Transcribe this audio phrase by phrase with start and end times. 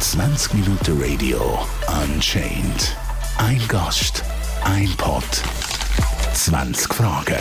[0.00, 1.38] 20 Minuten Radio
[2.02, 2.96] Unchained.
[3.38, 4.24] Ein Gast,
[4.64, 5.22] ein Pod,
[6.34, 7.36] 20 Fragen.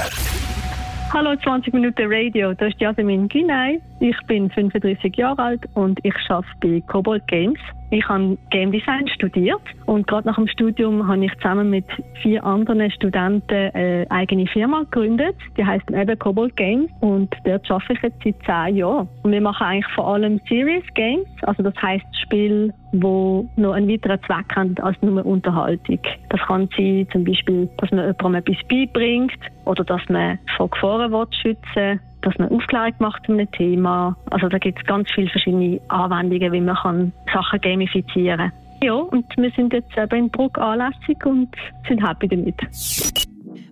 [1.12, 3.82] Hallo 20 Minuten Radio, das ist Jasmin Günay.
[4.00, 7.60] Ich bin 35 Jahre alt und ich arbeite bei Cobalt Games.
[7.92, 11.86] Ich habe Game Design studiert und gerade nach dem Studium habe ich zusammen mit
[12.22, 15.36] vier anderen Studenten eine eigene Firma gegründet.
[15.58, 19.08] Die heißt eben Cobalt Games und dort arbeite ich jetzt seit zehn Jahren.
[19.24, 23.90] Und wir machen eigentlich vor allem Serious Games, also das heißt Spiele, wo noch einen
[23.90, 26.00] weiteren Zweck haben als nur Unterhaltung.
[26.30, 31.12] Das kann sein, zum Beispiel, dass man jemandem etwas beibringt oder dass man vor Gefahren
[31.42, 34.16] schützen will dass man Aufklärung macht zu einem Thema.
[34.30, 38.52] Also da gibt es ganz viele verschiedene Anwendungen, wie man kann Sachen gamifizieren kann.
[38.82, 41.50] Ja, und wir sind jetzt eben in Bruck anlässig und
[41.88, 42.56] sind happy damit.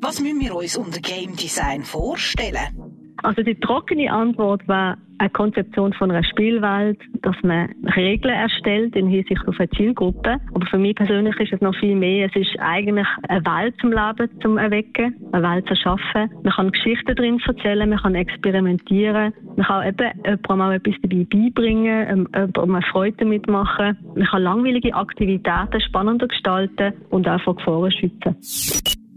[0.02, 2.86] Was müssen wir uns unter Game Design vorstellen?
[3.23, 9.08] Also die trockene Antwort war eine Konzeption von einer Spielwelt, dass man Regeln erstellt in
[9.08, 10.38] Hinsicht auf eine Zielgruppe.
[10.53, 12.28] Aber für mich persönlich ist es noch viel mehr.
[12.28, 16.30] Es ist eigentlich eine Welt zum Leben zum Erwecken, eine Welt zu schaffen.
[16.44, 21.25] Man kann Geschichten drin erzählen, man kann experimentieren, man kann eben jemandem auch etwas dabei
[21.30, 23.97] beibringen, ähm, jemandem eine Freude mitmachen.
[24.16, 28.36] Man kann langweilige Aktivitäten spannender gestalten und auch vor Gefahren schützen.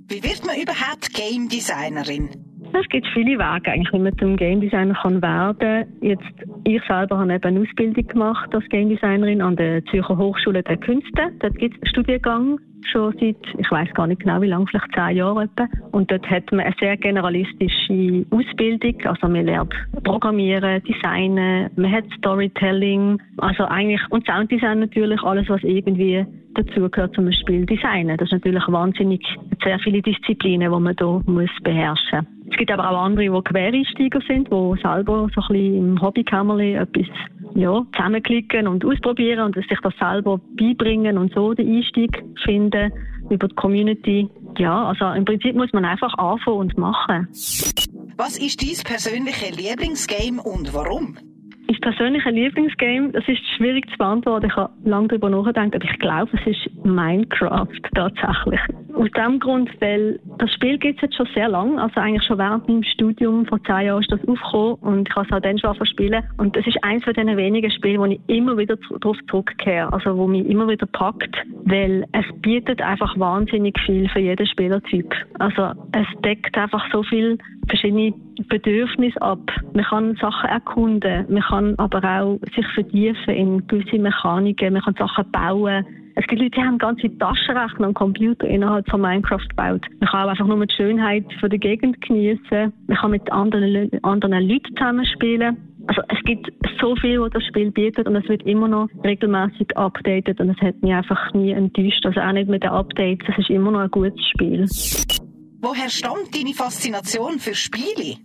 [0.09, 2.50] Wie wird man überhaupt Game Designerin?
[2.73, 6.23] Es gibt viele Wege, eigentlich, wie man zum Game Designer kann werden Jetzt,
[6.65, 10.77] ich selber habe eben eine Ausbildung gemacht als Game Designerin an der Zürcher Hochschule der
[10.77, 11.33] Künste.
[11.41, 14.93] Dort gibt es einen Studiengang schon seit, ich weiß gar nicht genau wie lange, vielleicht
[14.95, 15.69] zehn Jahre etwa.
[15.93, 18.95] Und dort hat man eine sehr generalistische Ausbildung.
[19.05, 19.75] Also man lernt
[20.05, 26.25] Programmieren, Designen, man hat Storytelling, also eigentlich, und Sounddesign natürlich, alles was irgendwie
[26.55, 28.17] dazugehört zum Spiel designen.
[28.17, 29.23] Das ist natürlich wahnsinnig
[29.63, 32.40] sehr viele Disziplinen, die man hier beherrschen muss.
[32.51, 36.75] Es gibt aber auch andere, die Quereinsteiger sind, die selber so ein bisschen im Hobbykämmerli
[36.75, 37.07] etwas
[37.55, 42.93] ja, zusammenklicken und ausprobieren und sich das selber beibringen und so den Einstieg finden
[43.31, 44.29] über die Community.
[44.59, 47.29] Ja, also im Prinzip muss man einfach anfangen und machen.
[48.17, 51.17] Was ist dein persönliche Lieblingsgame und warum?
[51.67, 54.47] Mein persönliches Lieblingsgame, das ist schwierig zu beantworten.
[54.47, 58.61] Ich habe lange darüber nachgedacht, aber ich glaube, es ist Minecraft tatsächlich.
[58.95, 62.39] Aus dem Grund, weil das Spiel gibt es jetzt schon sehr lange, also eigentlich schon
[62.39, 65.59] während meinem Studium, vor zehn Jahren ist das aufgekommen und ich habe es auch dann
[65.59, 66.23] schon spielen.
[66.39, 70.17] Und es ist eines von den wenigen Spielen, wo ich immer wieder darauf zurückkehre, also
[70.17, 75.15] wo mich immer wieder packt, weil es bietet einfach wahnsinnig viel für jeden Spielertyp.
[75.39, 77.39] Also es deckt einfach so viel
[77.71, 78.13] verschiedene
[78.49, 79.41] Bedürfnisse ab.
[79.73, 84.95] Man kann Sachen erkunden, man kann aber auch sich vertiefen in gewisse Mechaniken, man kann
[84.99, 85.87] Sachen bauen.
[86.17, 89.87] Es gibt Leute, die haben ganze Taschenrechner und Computer innerhalb von Minecraft gebaut.
[90.01, 92.73] Man kann auch einfach nur die Schönheit von der Gegend genießen.
[92.89, 95.57] Man kann mit anderen, anderen Leuten zusammenspielen.
[95.87, 99.77] Also es gibt so viel, was das Spiel bietet und es wird immer noch regelmäßig
[99.77, 102.05] updated und es hat mich einfach nie enttäuscht.
[102.05, 103.27] Also auch nicht mit den Updates.
[103.31, 104.67] Es ist immer noch ein gutes Spiel.
[105.63, 108.17] Woher stammt deine Faszination für Spiele?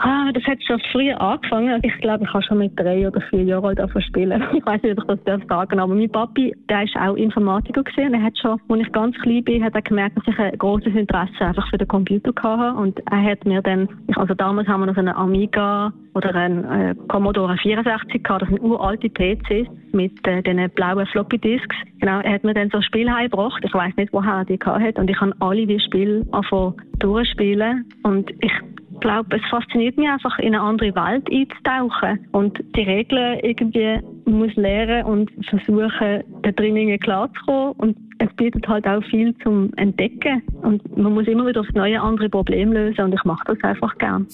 [0.00, 1.80] Ah, das hat schon früh angefangen.
[1.82, 4.42] Ich glaube, ich habe schon mit drei oder vier Jahren alt spielen.
[4.58, 5.72] Ich weiß nicht, ob ich das sagen darf.
[5.72, 8.14] Aber mein Papi, der ist auch Informatiker gesehen.
[8.14, 10.94] Er hat schon, als ich ganz klein bin, hat er gemerkt, dass ich ein großes
[10.94, 12.78] Interesse einfach für den Computer hatte.
[12.78, 16.94] Und er hat mir dann, also damals haben wir noch einen Amiga oder einen äh,
[17.08, 18.42] Commodore 64 gehabt.
[18.42, 21.76] Das sind uralte PCs mit äh, diesen blauen Floppy Disks.
[22.00, 23.62] Genau, er hat mir dann so Spiele heimgebracht.
[23.64, 24.98] Ich weiß nicht, woher er die gehabt hat.
[24.98, 27.84] Und ich habe alle die Spiele angefangen durchspielen.
[28.02, 28.52] Und ich
[29.00, 34.54] glaube, es fasziniert mich einfach, in eine andere Welt einzutauchen und die Regeln irgendwie muss
[34.56, 37.72] lernen und versuchen, da drinnen klarzukommen.
[37.72, 40.42] Und es bietet halt auch viel zum Entdecken.
[40.62, 43.96] Und man muss immer wieder aufs neue andere Problem lösen und ich mache das einfach
[43.98, 44.26] gern.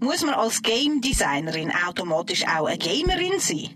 [0.00, 3.68] Muss man als Game Designerin automatisch auch eine Gamerin sein?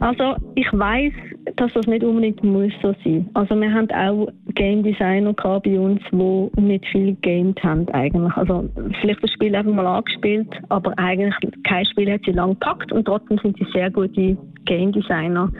[0.00, 1.12] Also ich weiß,
[1.56, 3.28] dass das nicht unbedingt muss so sein.
[3.34, 8.36] Also wir haben auch Game Designer bei uns, die nicht viel gamed haben eigentlich.
[8.36, 8.68] Also
[9.00, 11.34] vielleicht das Spiel einfach mal angespielt, aber eigentlich
[11.64, 15.50] kein Spiel hat sie lang gepackt und trotzdem sind sie sehr gute Game Designer.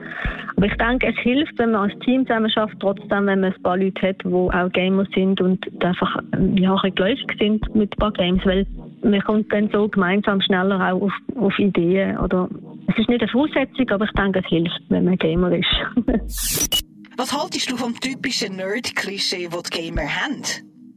[0.57, 3.63] Aber ich denke, es hilft, wenn man als Team zusammen schafft, trotzdem, wenn man ein
[3.63, 6.19] paar Leute hat, die auch Gamer sind und einfach
[6.57, 8.67] ja, geläufig sind mit ein paar Games, weil
[9.03, 12.49] man kommt dann so gemeinsam schneller auch auf, auf Ideen oder
[12.89, 15.75] es ist nicht eine Voraussetzung, aber ich denke, es hilft, wenn man Gamer ist.
[17.17, 20.43] Was haltest du vom typischen Nerd-Klischee, das die Gamer haben?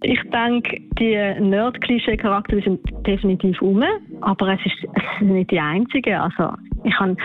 [0.01, 3.83] Ich denke, die Nerd-Klischee-Charaktere sind definitiv um,
[4.21, 6.19] aber es ist, es ist nicht die einzige.
[6.19, 6.53] Also,
[6.83, 7.15] ich habe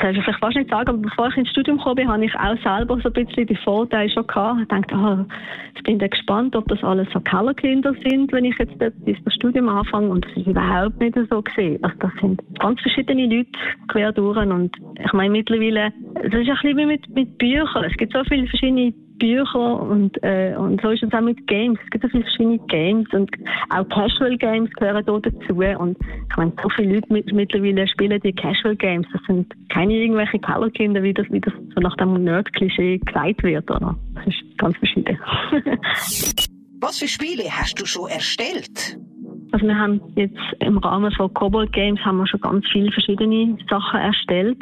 [0.00, 2.34] darf ich vielleicht fast nicht sagen, aber bevor ich ins Studium gekommen bin, habe ich
[2.34, 4.60] auch selber so ein bisschen die Vorteile schon gehabt.
[4.62, 5.26] Ich dachte, ah,
[5.76, 10.08] ich bin gespannt, ob das alles so Kellerkinder sind, wenn ich jetzt das Studium anfange.
[10.08, 11.82] Und das ist überhaupt nicht so gesehen.
[11.82, 13.50] Also das sind ganz verschiedene Leute
[13.88, 14.36] quer durch.
[14.38, 17.84] Und ich meine, mittlerweile, das ist ein bisschen wie mit, mit Büchern.
[17.84, 21.78] Es gibt so viele verschiedene Bücher und, äh, und so ist es auch mit Games.
[21.84, 23.30] Es gibt so viele verschiedene Games und
[23.68, 25.54] auch Casual Games gehören da dazu.
[25.54, 25.96] Und
[26.28, 29.06] ich meine, so viele Leute mit, mittlerweile spielen die Casual Games.
[29.12, 33.70] Das sind keine irgendwelche Kellerkinder, wie das, wie das so nach dem Nerd-Klischee gesagt wird.
[33.70, 33.96] Oder?
[34.14, 35.16] Das ist ganz verschieden.
[36.80, 38.98] Was für Spiele hast du schon erstellt?
[39.52, 43.58] Also wir haben jetzt im Rahmen von Cobalt Games haben wir schon ganz viele verschiedene
[43.68, 44.58] Sachen erstellt.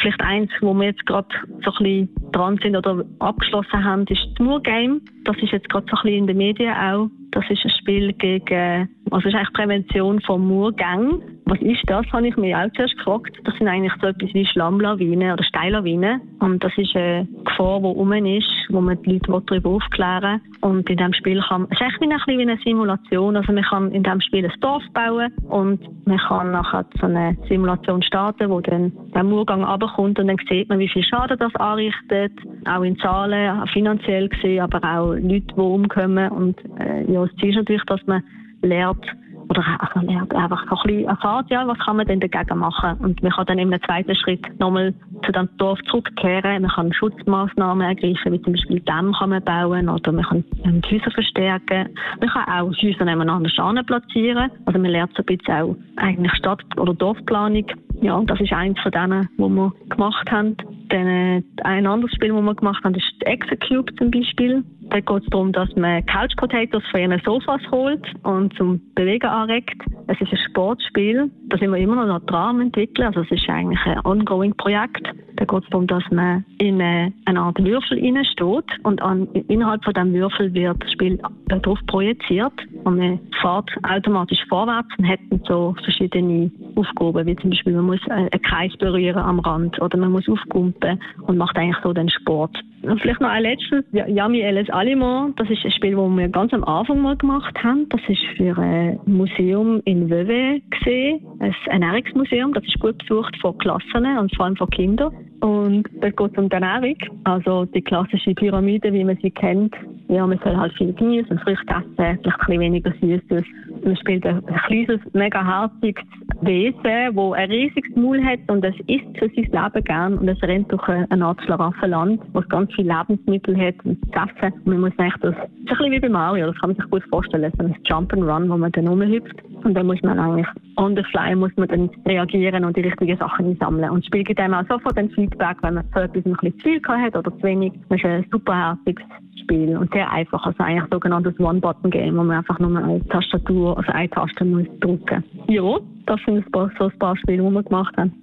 [0.00, 1.28] Vielleicht eins, wo wir jetzt gerade
[1.64, 5.00] so ein bisschen dran sind oder abgeschlossen haben, ist das Moor Game.
[5.24, 7.08] Das ist jetzt gerade so ein bisschen in den Medien auch.
[7.32, 11.37] Das ist ein Spiel gegen, also ist eigentlich Prävention von Murgängen.
[11.48, 13.34] Was ist das, habe ich mich auch zuerst gefragt.
[13.44, 16.20] Das sind eigentlich so etwas wie Schlammlawinen oder Steillawinen.
[16.40, 20.70] Und das ist eine Gefahr, die rum ist, wo man die Leute darüber aufklären will.
[20.70, 23.34] Und in diesem Spiel kann man, es ist echt ein bisschen wie eine Simulation.
[23.34, 27.34] Also man kann in diesem Spiel ein Dorf bauen und man kann nachher so eine
[27.48, 31.54] Simulation starten, wo dann der Murgang runterkommt und dann sieht man, wie viel Schaden das
[31.54, 32.32] anrichtet.
[32.66, 36.30] Auch in Zahlen, finanziell gesehen, aber auch Leute, die umkommen.
[36.30, 38.22] Und äh, ja, das Ziel ist natürlich, dass man
[38.60, 39.06] lernt,
[39.48, 42.98] oder einfach ein bisschen erfahrt, ja, was kann man denn dagegen machen.
[43.00, 46.62] Und man kann dann im zweiten Schritt nochmal zu dem Dorf zurückkehren.
[46.62, 50.96] Man kann Schutzmaßnahmen ergreifen, wie zum Beispiel Dämme kann man bauen oder man kann die
[50.96, 51.88] Häuser verstärken.
[52.20, 54.50] Man kann auch Häuser nebeneinander platzieren.
[54.66, 57.66] Also man lernt so ein bisschen auch eigentlich Stadt- oder Dorfplanung.
[58.00, 60.56] Ja, das ist eins von denen, die wir gemacht haben.
[60.88, 64.64] Dann äh, ein anderes Spiel, das wir gemacht haben, ist Execute zum Beispiel.
[64.90, 69.26] Da geht es darum, dass man Couch Potatoes von ihren Sofas holt und zum Bewegen
[69.26, 69.82] anregt.
[70.06, 73.06] Es ist ein Sportspiel, da sind wir immer noch dran entwickeln.
[73.08, 75.08] Also es ist eigentlich ein ongoing Projekt.
[75.38, 79.94] Da geht es darum, dass man in eine, Art Würfel steht und an, innerhalb von
[79.94, 82.52] diesem Würfel wird das Spiel darauf projiziert
[82.82, 88.00] und man fährt automatisch vorwärts und hat so verschiedene Aufgaben, wie zum Beispiel man muss
[88.08, 92.58] einen Kreis berühren am Rand oder man muss aufkumpen und macht eigentlich so den Sport.
[92.82, 96.52] Und vielleicht noch ein letztes, Yami LS Aliment, das ist ein Spiel, das wir ganz
[96.52, 97.88] am Anfang mal gemacht haben.
[97.88, 102.54] Das ist für ein Museum in Vevey gesehen, ein Ernährungsmuseum.
[102.54, 105.12] Das ist gut besucht von Klassen und vor allem von Kindern.
[105.40, 109.74] Und da geht es um die Ernährung, also die klassische Pyramide, wie man sie kennt.
[110.08, 113.44] Ja, man soll halt viel Gemüse und Früchte essen, vielleicht ein bisschen weniger Süßes.
[113.84, 116.04] Man spielt ein kleines, mega herziges
[116.40, 120.42] Wesen, das ein riesiges Maul hat und es isst für sein Leben gern und es
[120.42, 123.98] rennt durch eine Art Schlaraffenland, wo es ganz viele Lebensmittel hat und.
[124.08, 126.76] Und man muss eigentlich das, das ist ein bisschen wie bei Mario, das kann man
[126.76, 129.36] sich gut vorstellen, so ein Jump-and-Run, wo man dann rumhüpft.
[129.64, 130.46] Und dann muss man eigentlich
[130.78, 133.90] on the fly muss man dann reagieren und die richtigen Sachen einsammeln.
[133.90, 136.58] Und das Spiel gibt einem auch sofort ein Feedback, wenn man so etwas ein bisschen
[136.58, 137.72] zu viel hat oder zu wenig.
[137.88, 139.04] Das ist ein super herziges
[139.42, 140.46] Spiel und sehr einfach.
[140.46, 144.66] Also eigentlich ein sogenanntes One-Button-Game, wo man einfach nur eine Tastatur, also eine Taste muss
[144.80, 145.24] drücken.
[145.48, 148.14] Ja, das sind ein paar, so ein paar Spiele, die wir gemacht haben.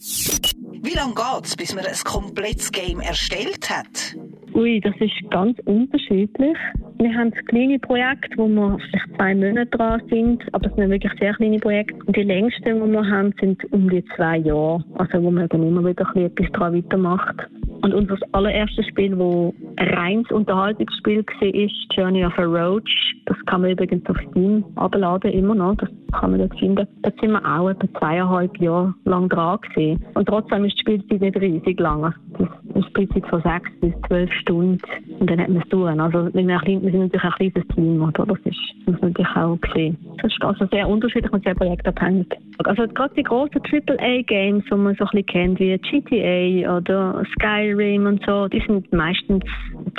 [0.82, 4.16] Wie lange geht es, bis man ein komplettes Game erstellt hat?
[4.56, 6.58] Ui, das ist ganz unterschiedlich.
[6.98, 11.12] Wir haben kleine Projekte, wo wir vielleicht zwei Monate dran sind, aber es sind wirklich
[11.20, 11.96] sehr kleine Projekte.
[12.06, 14.82] Und die längsten, die wir haben, sind um die zwei Jahre.
[14.94, 17.36] Also wo man dann immer wieder etwas dran weitermacht.
[17.82, 23.16] Und unser allererstes Spiel, das ein reines Unterhaltungsspiel war, ist Journey of a Roach.
[23.26, 25.76] Das kann man übrigens auf Steam abladen, immer noch.
[25.76, 26.88] Das kann man dort finden.
[27.02, 30.06] Da sind wir auch etwa zweieinhalb Jahre lang dran gewesen.
[30.14, 32.14] Und trotzdem ist die Spielzeit nicht riesig lang.
[32.40, 32.48] Das
[32.84, 34.80] Spielzeit von sechs bis zwölf Stunden.
[35.20, 36.00] Und dann hat man es durch.
[36.00, 38.26] Also, wir sind natürlich ein kleines Team, oder?
[38.26, 39.98] Das ist, muss natürlich auch sehen.
[40.22, 42.28] Das ist also sehr unterschiedlich und sehr projektabhängig.
[42.64, 48.06] Also, gerade die großen AAA-Games, die man so ein bisschen kennt, wie GTA oder Skyrim,
[48.06, 49.44] und so, die sind meistens,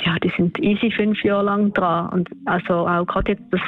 [0.03, 2.09] ja, die sind easy fünf Jahre lang dran.
[2.09, 3.61] Und also auch gerade jetzt das,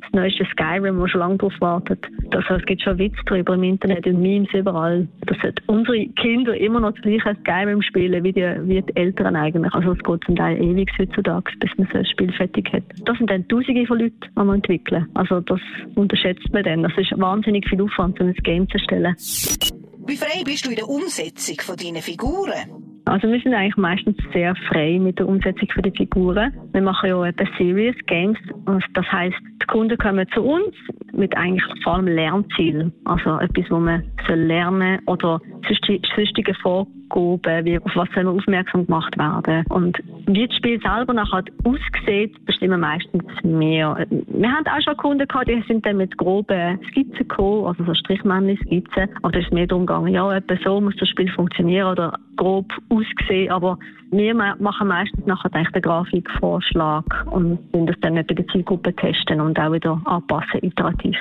[0.00, 2.06] das neueste Skyrim, wo schon lange drauf wartet.
[2.34, 5.06] Also es gibt schon Witze darüber im Internet und Memes überall.
[5.26, 9.72] Dass unsere Kinder immer noch das gleiche Skyrim spielen wie die, wie die Eltern eigentlich.
[9.74, 12.84] Also es geht zum Teil ewig heutzutage, bis man so ein Spiel fertig hat.
[13.04, 15.08] Das sind dann Tausende von Leuten, die man entwickeln.
[15.14, 15.60] Also das
[15.94, 16.82] unterschätzt man dann.
[16.82, 19.14] Das ist wahnsinnig viel Aufwand, um ein Game zu erstellen.
[20.06, 22.82] Wie frei bist du in der Umsetzung von deinen Figuren?
[23.04, 26.52] Also wir sind eigentlich meistens sehr frei mit der Umsetzung der Figuren.
[26.72, 28.38] Wir machen ja etwa Serious Games.
[28.94, 30.74] Das heißt, die Kunden kommen zu uns
[31.12, 32.92] mit eigentlich vor allem Lernzielen.
[33.04, 36.54] Also etwas, wo man soll lernen oder zum sonstigen
[37.12, 39.64] Vorgaben, wie, auf was soll man aufmerksam gemacht werden.
[39.68, 44.06] Und wie das Spiel selber nachher aussieht, bestimmen meistens wir.
[44.10, 47.94] Wir haben auch schon Kunden gehabt, die sind dann mit groben Skizzen gekommen, also so
[47.94, 49.08] Strichmännchen-Skizzen.
[49.22, 52.72] Aber da ist mehr darum gegangen, ja, etwa so muss das Spiel funktionieren oder grob
[52.88, 53.50] aussehen.
[53.50, 53.78] Aber
[54.10, 59.58] wir machen meistens nachher den Grafikvorschlag und sind das dann bei der Zielgruppe testen und
[59.58, 61.16] auch wieder anpassen, iterativ.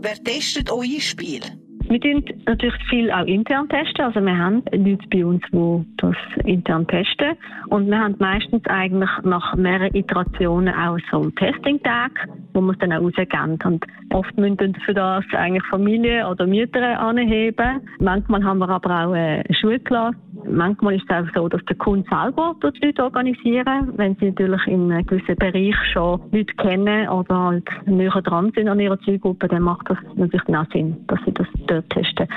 [0.00, 1.40] Wer testet euer Spiel?
[1.88, 4.04] Wir testen natürlich viel auch intern testen.
[4.04, 7.36] Also wir haben Leute bei uns, die das intern testen.
[7.68, 12.92] Und wir haben meistens eigentlich nach mehreren Iterationen auch so Testing-Tag, wo wir es dann
[12.92, 13.58] auch rausgeben.
[13.64, 17.80] Und oft müssen für das eigentlich Familien oder Mütter anheben.
[18.00, 20.16] Manchmal haben wir aber auch eine Schulklasse
[20.48, 24.66] Manchmal ist es auch so, dass der Kunde selber die Leute organisieren, wenn sie natürlich
[24.66, 29.48] in einem gewissen Bereich schon Leute kennen oder halt näher dran sind an ihrer Zielgruppe,
[29.48, 32.28] dann macht das natürlich auch Sinn, dass sie das dort testen.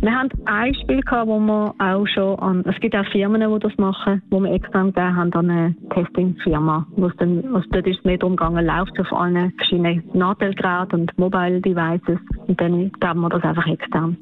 [0.00, 3.58] Wir haben ein Spiel gehabt, wo wir auch schon an, es gibt auch Firmen, die
[3.60, 7.86] das machen, wo wir extern gegeben haben an eine Testing-Firma, wo es dann, was dort
[7.86, 13.20] ist mehr darum gegangen, läuft auf allen verschiedenen Nadelgeräten und Mobile Devices und dann geben
[13.20, 14.16] wir das einfach extern.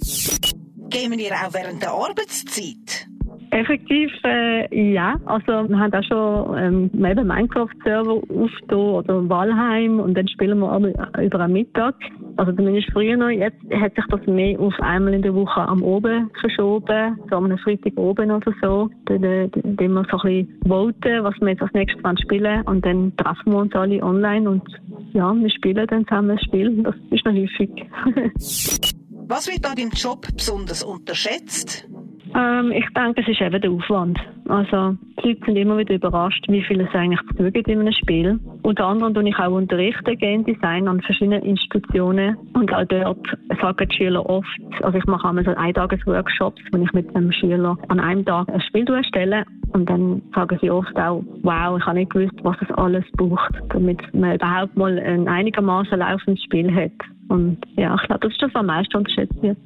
[0.90, 3.08] Gehen wir auch während der Arbeitszeit?
[3.54, 5.14] Effektiv, äh, ja.
[5.26, 10.88] Also, wir haben auch schon ähm, Minecraft-Server aufgetan oder Walheim und dann spielen wir aber
[11.22, 11.94] über einen Mittag.
[12.36, 13.28] Also, zumindest früher noch.
[13.28, 17.56] Jetzt hat sich das mehr auf einmal in der Woche am Oben verschoben, so am
[17.58, 18.90] Freitag oben oder so.
[19.04, 23.16] Dann, äh, wir so ein bisschen voten, was wir jetzt als nächstes spielen und dann
[23.16, 24.64] treffen wir uns alle online und
[25.12, 26.82] ja, wir spielen dann zusammen ein Spiel.
[26.82, 27.70] Das ist noch häufig.
[29.28, 31.88] was wird an deinem Job besonders unterschätzt?
[32.36, 34.18] Ähm, ich denke, es ist eben der Aufwand.
[34.48, 37.20] Also, die Leute sind immer wieder überrascht, wie viel es eigentlich
[37.52, 38.40] gibt in einem Spiel.
[38.62, 42.36] Unter anderem tue ich auch unterrichten Game Design an verschiedenen Institutionen.
[42.54, 43.24] Und auch dort
[43.60, 44.48] sagen die Schüler oft,
[44.82, 48.60] also ich mache einmal so Eintages-Workshops, wo ich mit einem Schüler an einem Tag ein
[48.62, 49.44] Spiel erstelle.
[49.72, 53.54] Und dann sagen sie oft auch, wow, ich habe nicht gewusst, was es alles braucht,
[53.68, 56.92] damit man überhaupt mal ein einigermaßen laufendes Spiel hat.
[57.28, 59.56] Und ja, ich glaube, das ist das, am meisten unterschätzt wird.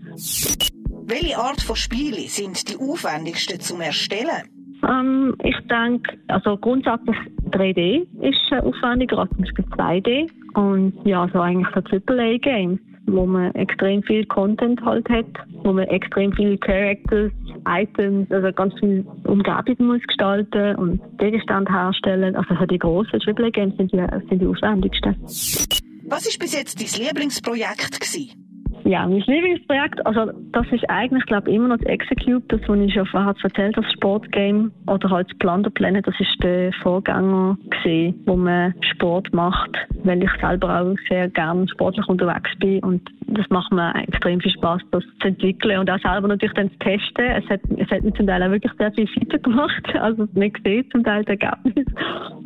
[1.11, 4.45] Welche Art von Spiele sind die aufwendigsten zum Erstellen?
[4.87, 7.17] Ähm, ich denke, also grundsätzlich
[7.51, 10.31] 3D ist äh, aufwendiger als zum Beispiel 2D.
[10.53, 15.25] Und ja, so eigentlich so AAA-Games, wo man extrem viel Content halt hat,
[15.65, 17.33] wo man extrem viele Characters,
[17.67, 22.37] Items, also ganz viel Umgebung muss gestalten und Gegenstand herstellen.
[22.37, 25.17] Also für die grossen AAA-Games sind die, sind die aufwendigsten.
[25.23, 28.48] Was war bis jetzt dein Lieblingsprojekt gewesen?
[28.89, 32.95] Ja, mein Lieblingsprojekt, also das ist eigentlich, glaube immer noch das Execute, das, was ich
[32.95, 37.59] schon vorher erzählt habe, das Sportgame oder halt das Plunder Planet, das ist der Vorgänger
[37.69, 43.03] gewesen, wo man Sport macht, weil ich selber auch sehr gerne sportlich unterwegs bin und
[43.29, 46.79] das macht mir extrem viel Spaß, das zu entwickeln und auch selber natürlich dann zu
[46.79, 47.25] testen.
[47.27, 50.53] Es hat, es hat mir zum Teil auch wirklich sehr viel Seiten gemacht, also man
[50.65, 51.87] sieht zum Teil das Ergebnis.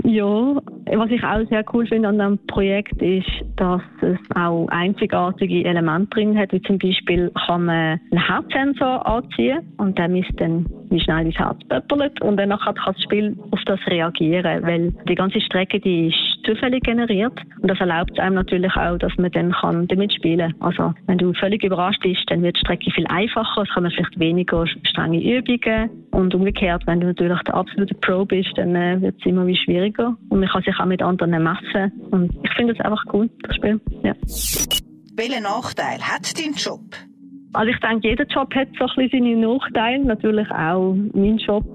[0.04, 5.64] Ja, was ich auch sehr cool finde an diesem Projekt ist, dass es auch einzigartige
[5.64, 10.66] Elemente drin hat, wie zum Beispiel kann man einen Herzsensor anziehen und der misst dann,
[10.90, 15.14] wie schnell das Herz pöppelt und dann kann das Spiel auf das reagieren, weil die
[15.14, 19.30] ganze Strecke, die ist zufällig generiert und das erlaubt es einem natürlich auch, dass man
[19.30, 20.62] dann kann damit spielen kann.
[20.62, 24.18] Also wenn du völlig überrascht bist, dann wird die Strecke viel einfacher, es kommen vielleicht
[24.18, 29.16] weniger strenge Übungen und umgekehrt, wenn du natürlich der absolute Pro bist, dann äh, wird
[29.18, 32.75] es immer wie schwieriger und man kann sich auch mit anderen messen und ich finde
[32.75, 33.80] es einfach cool, das Spiel.
[34.02, 34.14] Ja.
[35.14, 36.80] Welchen Nachteil hat dein Job?
[37.54, 41.66] Also ich denke, jeder Job hat so ein bisschen seine Nachteile, natürlich auch mein Job.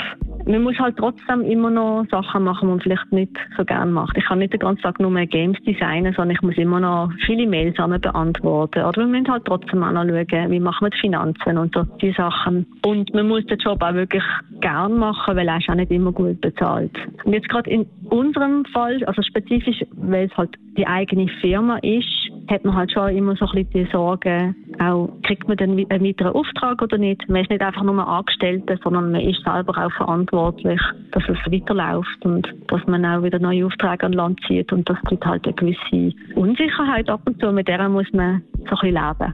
[0.47, 4.15] Man muss halt trotzdem immer noch Sachen machen, die man vielleicht nicht so gerne macht.
[4.17, 7.11] Ich kann nicht den ganzen Tag nur mehr Games designen, sondern ich muss immer noch
[7.25, 8.85] viele Mails beantworten.
[8.85, 12.65] Oder wir müssen halt trotzdem anschauen, wie machen wir die Finanzen und so die Sachen.
[12.85, 14.23] Und man muss den Job auch wirklich
[14.61, 16.97] gern machen, weil er ist auch nicht immer gut bezahlt.
[17.25, 22.26] Und jetzt gerade in unserem Fall, also spezifisch, weil es halt die eigene Firma ist,
[22.49, 26.03] hat man halt schon immer so ein bisschen die Sorge, auch kriegt man dann einen
[26.03, 27.27] weiteren Auftrag oder nicht.
[27.27, 30.79] Man ist nicht einfach nur Angestellte, sondern man ist selber auch verantwortlich,
[31.11, 34.97] dass es weiterläuft und dass man auch wieder neue Aufträge an Land zieht und das
[35.07, 38.93] gibt halt eine gewisse Unsicherheit ab und zu, mit der muss man so ein bisschen
[38.93, 39.33] leben.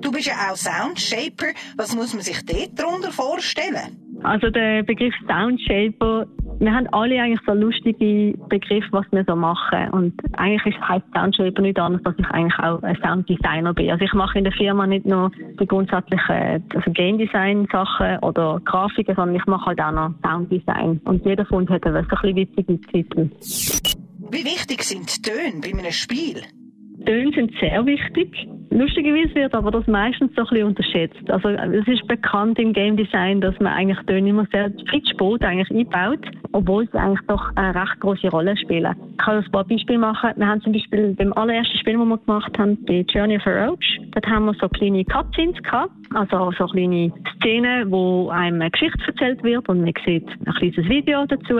[0.00, 1.52] Du bist ja auch Soundshaper.
[1.76, 3.96] Was muss man sich dort darunter vorstellen?
[4.24, 6.26] Also der Begriff Soundshaper
[6.62, 9.88] wir haben alle eigentlich so lustige Begriffe, was wir so machen.
[9.90, 13.90] Und eigentlich heißt Soundshaper nicht anders, dass ich eigentlich auch ein Sounddesigner bin.
[13.90, 18.60] Also ich mache in der Firma nicht nur die grundsätzlichen also Game Design Sachen oder
[18.64, 21.00] Grafiken, sondern ich mache halt auch noch Sounddesign.
[21.04, 23.30] Und jeder von uns hat ein bisschen witzige Titel.
[24.30, 26.42] Wie wichtig sind Töne bei einem Spiel?
[27.04, 28.48] Töne sind sehr wichtig.
[28.72, 31.30] Lustigerweise wird aber das meistens so ein bisschen unterschätzt.
[31.30, 35.44] Also es ist bekannt im Game Design, dass man eigentlich Töne immer sehr viel spät
[35.44, 36.20] eigentlich einbaut,
[36.52, 38.94] obwohl sie eigentlich doch eine recht große Rolle spielen.
[39.10, 40.30] Ich kann ein paar Beispiele machen.
[40.36, 43.66] Wir haben zum Beispiel beim allerersten Spiel, das wir gemacht haben, bei Journey of a
[43.66, 48.70] Roach, dort haben wir so kleine Cutscenes gehabt, also so kleine Szenen, wo einem eine
[48.70, 51.58] Geschichte erzählt wird und man sieht ein kleines Video dazu.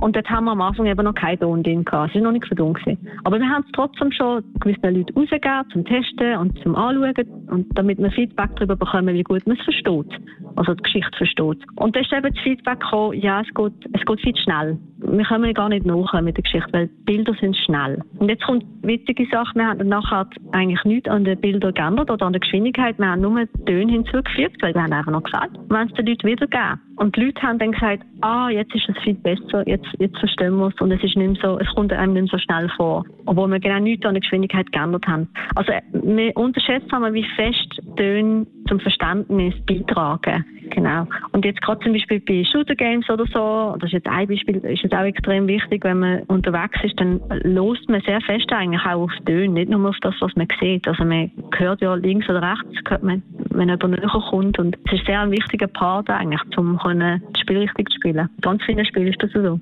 [0.00, 2.10] Und dort haben wir am Anfang eben noch keinen Ton drin gehabt.
[2.10, 3.06] Es war noch nicht verdammt gewesen.
[3.24, 7.14] Aber wir haben es trotzdem schon gewissen Leuten rausgegeben, zum Testen und zum Anschauen
[7.48, 10.20] und damit wir Feedback darüber bekommen, wie gut man es versteht.
[10.56, 11.58] Also die Geschichte versteht.
[11.76, 14.78] Und da ist eben das Feedback gekommen, ja, es geht, es geht viel schnell.
[14.98, 18.02] Wir können gar nicht nachkommen mit der Geschichte, weil die Bilder sind schnell.
[18.18, 22.26] Und jetzt kommt witzige Sache, wir haben nachher eigentlich nichts an den Bildern geändert oder
[22.26, 22.98] an der Geschwindigkeit.
[22.98, 26.26] Wir haben nur Töne hinzugefügt, weil wir haben einfach noch gesagt, wollen es den Leuten
[26.26, 26.80] wiedergeben.
[27.00, 30.56] Und die Leute haben dann gesagt, ah, jetzt ist es viel besser, jetzt, jetzt verstehen
[30.58, 33.06] wir es und es ist nicht so, es kommt einem nicht so schnell vor.
[33.24, 35.26] Obwohl wir genau nichts an der Geschwindigkeit geändert haben.
[35.54, 40.44] Also, wir unterschätzen haben, wie fest Töne zum Verständnis beitragen.
[40.70, 41.06] Genau.
[41.32, 44.56] Und jetzt gerade zum Beispiel bei Shooter Games oder so, das ist jetzt ein Beispiel,
[44.58, 48.80] ist es auch extrem wichtig, wenn man unterwegs ist, dann lost man sehr fest eigentlich
[48.82, 50.86] auch auf Töne, nicht nur auf das, was man sieht.
[50.86, 54.92] Also man hört ja links oder rechts, hört man, wenn jemand näher kommt und es
[54.92, 58.28] ist sehr ein wichtiger Part eigentlich, um das Spiel richtig zu spielen.
[58.40, 59.58] Ganz viele Spiele ist das so.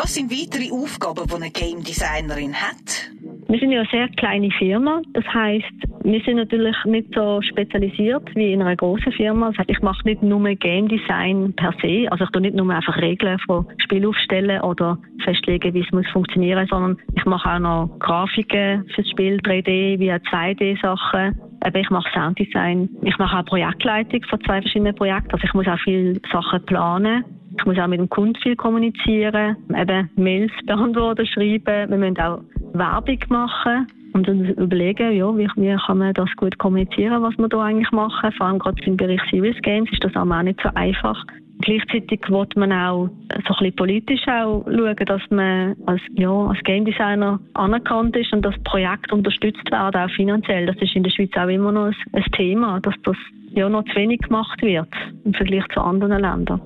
[0.00, 3.10] Was sind weitere Aufgaben, die eine Game Designerin hat?
[3.48, 5.02] Wir sind ja eine sehr kleine Firma.
[5.12, 5.64] Das heißt,
[6.10, 9.48] wir sind natürlich nicht so spezialisiert wie in einer großen Firma.
[9.48, 12.10] Das heißt, ich mache nicht nur Game Design per se.
[12.10, 16.08] Also ich tue nicht nur einfach Regeln von Spiel aufstellen oder festlegen, wie es muss
[16.08, 21.38] funktionieren, sondern ich mache auch noch Grafiken fürs Spiel, 3D wie auch 2D-Sachen.
[21.74, 22.88] Ich mache Sounddesign.
[23.02, 25.32] Ich mache auch Projektleitung von zwei verschiedenen Projekten.
[25.32, 27.24] Also ich muss auch viele Sachen planen.
[27.58, 31.90] Ich muss auch mit dem Kunden viel kommunizieren, eben Mails beantworten, schreiben.
[31.90, 32.40] Wir müssen auch
[32.72, 37.48] Werbung machen und uns überlegen, ja, wie, wie kann man das gut kommunizieren, was wir
[37.48, 38.32] da eigentlich machen.
[38.32, 41.24] Vor allem gerade im Bereich Serious Games ist das auch nicht so einfach.
[41.60, 46.58] Gleichzeitig wird man auch so ein bisschen politisch auch schauen, dass man als, ja, als
[46.62, 50.66] Game Designer anerkannt ist und das Projekt unterstützt wird, auch finanziell.
[50.66, 53.16] Das ist in der Schweiz auch immer noch ein Thema, dass das
[53.50, 54.88] ja noch zu wenig gemacht wird
[55.24, 56.60] im Vergleich zu anderen Ländern.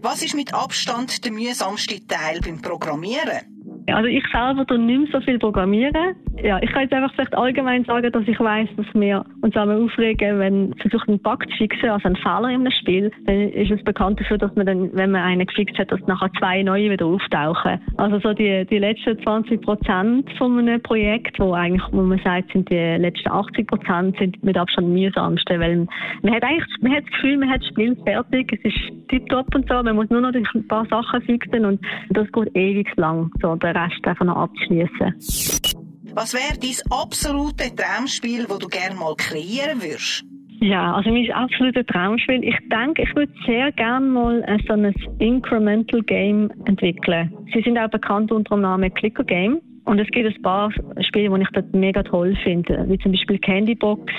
[0.00, 3.57] Was ist mit Abstand der mühsamste Teil beim Programmieren?
[3.94, 6.14] Also ich selber tue nicht mehr so viel programmieren.
[6.42, 9.82] Ja, ich kann jetzt einfach vielleicht allgemein sagen, dass ich weiß, dass wir uns einmal
[9.82, 13.70] aufregen, wenn versucht einen Bug zu fixen, also einen Fehler in einem Spiel, dann ist
[13.70, 16.90] es bekannt dafür, dass man dann, wenn man einen gefixt hat, dass nachher zwei neue
[16.90, 17.80] wieder auftauchen.
[17.96, 22.52] Also so die, die letzten 20 Prozent von einem Projekt, wo eigentlich, wo man sagt,
[22.52, 25.86] sind die letzten 80 Prozent, sind mit Abstand mühsamsten, weil
[26.22, 29.54] man hat eigentlich, man hat das Gefühl, man hat das Spiel fertig, es ist tiptop
[29.54, 33.30] und so, man muss nur noch ein paar Sachen fixen und das geht ewig lang.
[33.40, 35.14] So, der Rest einfach noch abzuschließen.
[36.14, 40.24] Was wäre dein absolute Traumspiel, das du gerne mal kreieren würdest?
[40.60, 42.42] Ja, also mein absolutes Traumspiel.
[42.42, 47.32] Ich denke, ich würde sehr gerne mal so ein Incremental Game entwickeln.
[47.54, 49.60] Sie sind auch bekannt unter dem Namen Clicker Game.
[49.84, 52.84] Und es gibt ein paar Spiele, die ich dort mega toll finde.
[52.88, 54.12] Wie zum Beispiel Candybox,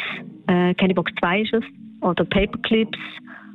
[0.47, 1.63] äh, Candybox 2 ist es,
[2.01, 2.97] oder Paperclips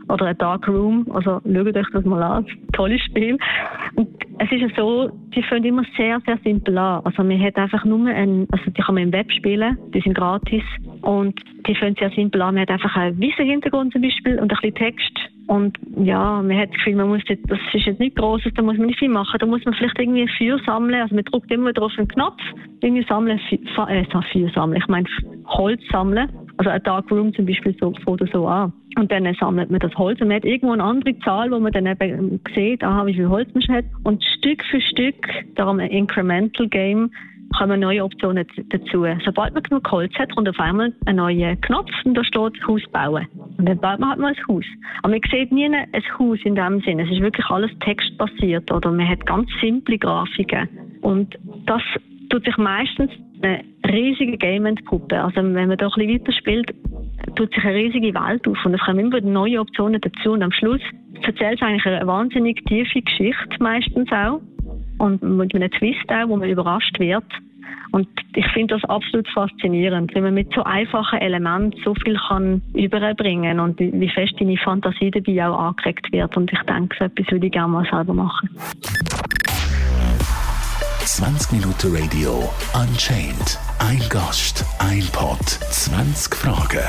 [0.09, 1.07] oder A Dark Room.
[1.13, 2.47] Also schaut euch das mal an.
[2.73, 3.39] Tolles Spiel.
[3.95, 7.03] Und es ist ja so, die fangen immer sehr, sehr simpel an.
[7.05, 10.15] Also man hat einfach nur ein, also die kann man im Web spielen, die sind
[10.15, 10.63] gratis
[11.03, 12.55] und die fangen sehr simpel an.
[12.55, 16.57] Man hat einfach einen weißen Hintergrund zum Beispiel und ein bisschen Text und ja, man
[16.57, 18.99] hat das Gefühl, man muss jetzt, das ist jetzt nicht Grosses, da muss man nicht
[18.99, 19.37] viel machen.
[19.39, 21.01] Da muss man vielleicht irgendwie ein Feuer sammeln.
[21.01, 22.41] Also man drückt immer wieder auf den Knopf,
[22.81, 23.39] irgendwie sammeln,
[23.75, 25.07] Feuer, äh, Feuer sammeln, ich meine
[25.47, 26.31] Holz sammeln.
[26.57, 28.73] Also ein Dark Room zum Beispiel so, oder so an.
[28.97, 31.73] Und dann sammelt man das Holz und man hat irgendwo eine andere Zahl, wo man
[31.73, 33.85] dann eben sieht, aha, wie viel Holz man hat.
[34.05, 35.27] Und Stück für Stück,
[35.57, 37.11] darum ein Incremental Game,
[37.57, 39.07] kommen neue Optionen dazu.
[39.25, 42.83] Sobald man genug Holz hat, kommt auf einmal ein neuer Knopf und da steht Haus
[42.93, 43.27] bauen.
[43.59, 44.65] Und dann baut man halt mal ein Haus.
[45.03, 45.87] Aber man sieht nie ein
[46.19, 47.05] Haus in dem Sinne.
[47.05, 50.69] Es ist wirklich alles textbasiert oder man hat ganz simple Grafiken.
[51.03, 51.83] Und das
[52.31, 53.11] tut sich meistens
[53.43, 55.19] eine riesige Game entpuppen.
[55.19, 56.75] Also wenn man da ein bisschen weiterspielt,
[57.37, 60.53] tut sich eine riesige Welt auf und es kommen immer neue Optionen dazu und am
[60.53, 60.81] Schluss
[61.23, 64.41] erzählt es eigentlich eine wahnsinnig tiefe Geschichte meistens auch
[64.99, 67.25] und mit einem Twist auch, wo man überrascht wird.
[67.93, 72.61] Und ich finde das absolut faszinierend, wenn man mit so einfachen Elementen so viel kann
[72.75, 76.37] überbringen und wie fest deine Fantasie dabei auch angeregt wird.
[76.37, 78.51] Und ich denke, so etwas würde ich gerne mal selber machen.
[81.07, 83.59] 20 Minuten Radio Unchained.
[83.79, 85.39] Ein Gast, ein Pod,
[85.71, 86.81] 20 Fragen.